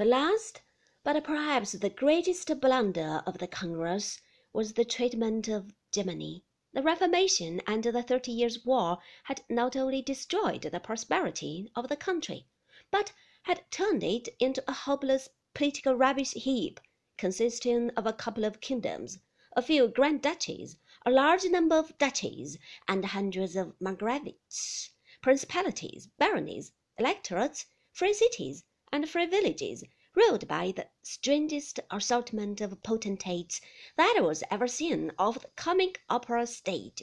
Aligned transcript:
The 0.00 0.04
last, 0.04 0.62
but 1.02 1.24
perhaps 1.24 1.72
the 1.72 1.90
greatest 1.90 2.60
blunder 2.60 3.20
of 3.26 3.38
the 3.38 3.48
Congress 3.48 4.20
was 4.52 4.74
the 4.74 4.84
treatment 4.84 5.48
of 5.48 5.74
Germany. 5.90 6.44
The 6.72 6.84
Reformation 6.84 7.60
and 7.66 7.82
the 7.82 8.04
Thirty 8.04 8.30
Years' 8.30 8.64
War 8.64 8.98
had 9.24 9.42
not 9.50 9.74
only 9.74 10.00
destroyed 10.00 10.62
the 10.62 10.78
prosperity 10.78 11.72
of 11.74 11.88
the 11.88 11.96
country, 11.96 12.46
but 12.92 13.10
had 13.42 13.68
turned 13.72 14.04
it 14.04 14.28
into 14.38 14.62
a 14.68 14.72
hopeless 14.72 15.30
political 15.52 15.94
rubbish 15.94 16.30
heap, 16.34 16.78
consisting 17.16 17.90
of 17.96 18.06
a 18.06 18.12
couple 18.12 18.44
of 18.44 18.60
kingdoms, 18.60 19.18
a 19.54 19.62
few 19.62 19.88
grand 19.88 20.22
duchies, 20.22 20.78
a 21.04 21.10
large 21.10 21.42
number 21.46 21.74
of 21.74 21.98
duchies, 21.98 22.56
and 22.86 23.04
hundreds 23.04 23.56
of 23.56 23.74
margravates, 23.80 24.90
principalities, 25.22 26.06
baronies, 26.18 26.70
electorates, 26.98 27.66
free 27.90 28.14
cities, 28.14 28.62
and 28.90 29.06
free 29.06 29.26
villages, 29.26 29.84
ruled 30.14 30.48
by 30.48 30.72
the 30.72 30.88
strangest 31.02 31.78
assortment 31.90 32.58
of 32.62 32.82
potentates 32.82 33.60
that 33.96 34.18
was 34.22 34.42
ever 34.50 34.66
seen 34.66 35.12
of 35.18 35.42
the 35.42 35.48
comic 35.56 36.00
opera 36.08 36.46
stage. 36.46 37.02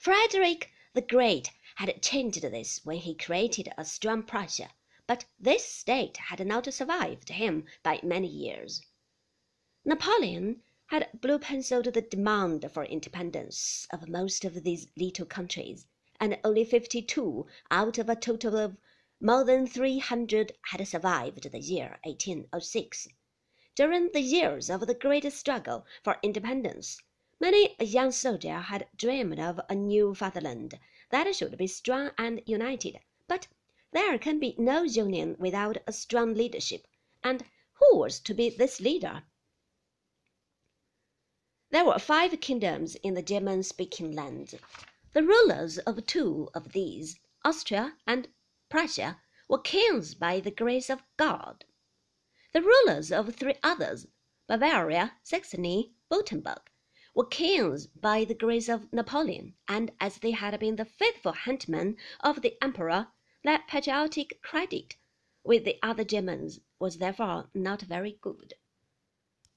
Frederick 0.00 0.70
the 0.92 1.02
Great 1.02 1.52
had 1.76 2.02
changed 2.02 2.42
this 2.42 2.84
when 2.84 2.96
he 2.96 3.14
created 3.14 3.72
a 3.78 3.84
strong 3.84 4.24
Prussia 4.24 4.70
but 5.06 5.24
this 5.38 5.64
state 5.64 6.16
had 6.16 6.44
not 6.44 6.74
survived 6.74 7.28
him 7.28 7.64
by 7.84 8.00
many 8.02 8.26
years. 8.26 8.84
Napoleon 9.84 10.64
had 10.86 11.10
blue 11.20 11.38
penciled 11.38 11.84
the 11.84 12.02
demand 12.02 12.68
for 12.72 12.84
independence 12.84 13.86
of 13.92 14.08
most 14.08 14.44
of 14.44 14.64
these 14.64 14.88
little 14.96 15.26
countries, 15.26 15.86
and 16.18 16.40
only 16.42 16.64
fifty 16.64 17.02
two 17.02 17.46
out 17.70 17.98
of 17.98 18.08
a 18.08 18.16
total 18.16 18.56
of 18.56 18.76
more 19.24 19.44
than 19.44 19.64
three 19.64 20.00
hundred 20.00 20.50
had 20.62 20.84
survived 20.88 21.52
the 21.52 21.60
year 21.60 22.00
1806. 22.02 23.06
During 23.76 24.10
the 24.10 24.20
years 24.20 24.68
of 24.68 24.84
the 24.88 24.94
great 24.94 25.32
struggle 25.32 25.86
for 26.02 26.18
independence, 26.24 27.00
many 27.38 27.76
a 27.78 27.84
young 27.84 28.10
soldier 28.10 28.58
had 28.58 28.88
dreamed 28.96 29.38
of 29.38 29.60
a 29.68 29.76
new 29.76 30.12
fatherland 30.12 30.76
that 31.10 31.32
should 31.36 31.56
be 31.56 31.68
strong 31.68 32.10
and 32.18 32.42
united, 32.46 32.98
but 33.28 33.46
there 33.92 34.18
can 34.18 34.40
be 34.40 34.56
no 34.58 34.82
union 34.82 35.36
without 35.38 35.76
a 35.86 35.92
strong 35.92 36.34
leadership, 36.34 36.88
and 37.22 37.44
who 37.74 37.98
was 37.98 38.18
to 38.18 38.34
be 38.34 38.50
this 38.50 38.80
leader? 38.80 39.22
There 41.70 41.84
were 41.84 42.00
five 42.00 42.40
kingdoms 42.40 42.96
in 42.96 43.14
the 43.14 43.22
German 43.22 43.62
speaking 43.62 44.10
lands. 44.16 44.56
The 45.12 45.22
rulers 45.22 45.78
of 45.78 46.04
two 46.06 46.50
of 46.54 46.72
these, 46.72 47.20
Austria 47.44 47.96
and 48.04 48.26
Prussia, 48.72 49.20
were 49.50 49.58
kings 49.58 50.14
by 50.14 50.40
the 50.40 50.50
grace 50.50 50.88
of 50.88 51.02
God. 51.18 51.66
The 52.54 52.62
rulers 52.62 53.12
of 53.12 53.34
three 53.36 53.56
others, 53.62 54.06
Bavaria, 54.46 55.18
Saxony, 55.22 55.92
Württemberg, 56.10 56.68
were 57.14 57.26
kings 57.26 57.86
by 57.88 58.24
the 58.24 58.34
grace 58.34 58.70
of 58.70 58.90
Napoleon, 58.90 59.56
and 59.68 59.90
as 60.00 60.16
they 60.20 60.30
had 60.30 60.58
been 60.58 60.76
the 60.76 60.86
faithful 60.86 61.32
henchmen 61.32 61.98
of 62.20 62.40
the 62.40 62.56
Emperor, 62.64 63.08
their 63.44 63.62
patriotic 63.68 64.40
credit 64.40 64.96
with 65.44 65.66
the 65.66 65.78
other 65.82 66.02
Germans 66.02 66.60
was 66.78 66.96
therefore 66.96 67.50
not 67.52 67.82
very 67.82 68.12
good. 68.22 68.54